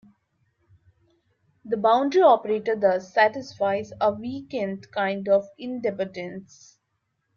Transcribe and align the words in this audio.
The 1.63 1.77
boundary 1.77 2.23
operator 2.23 2.75
thus 2.75 3.13
satisfies 3.13 3.93
a 4.01 4.11
weakened 4.11 4.89
kind 4.91 5.29
of 5.29 5.47
idempotence. 5.59 6.79